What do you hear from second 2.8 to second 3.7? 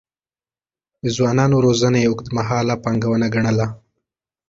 پانګونه ګڼله.